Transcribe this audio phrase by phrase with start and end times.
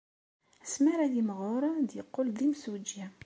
[0.63, 3.05] Asmi ara yimɣur, ad yeqqel d imsujji.